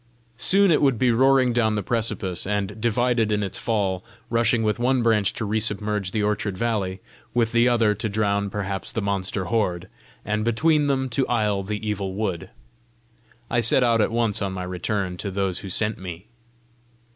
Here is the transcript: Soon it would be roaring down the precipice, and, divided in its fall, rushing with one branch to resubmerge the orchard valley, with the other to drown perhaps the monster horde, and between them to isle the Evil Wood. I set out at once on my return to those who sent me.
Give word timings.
Soon 0.39 0.71
it 0.71 0.81
would 0.81 0.97
be 0.97 1.11
roaring 1.11 1.53
down 1.53 1.75
the 1.75 1.83
precipice, 1.83 2.47
and, 2.47 2.81
divided 2.81 3.31
in 3.31 3.43
its 3.43 3.59
fall, 3.59 4.03
rushing 4.31 4.63
with 4.63 4.79
one 4.79 5.03
branch 5.03 5.31
to 5.35 5.45
resubmerge 5.45 6.09
the 6.09 6.23
orchard 6.23 6.57
valley, 6.57 7.01
with 7.35 7.51
the 7.51 7.67
other 7.69 7.93
to 7.93 8.09
drown 8.09 8.49
perhaps 8.49 8.91
the 8.91 8.99
monster 9.03 9.45
horde, 9.45 9.87
and 10.25 10.43
between 10.43 10.87
them 10.87 11.07
to 11.07 11.27
isle 11.27 11.61
the 11.61 11.87
Evil 11.87 12.15
Wood. 12.15 12.49
I 13.47 13.61
set 13.61 13.83
out 13.83 14.01
at 14.01 14.11
once 14.11 14.41
on 14.41 14.53
my 14.53 14.63
return 14.63 15.17
to 15.17 15.29
those 15.29 15.59
who 15.59 15.69
sent 15.69 15.99
me. 15.99 16.25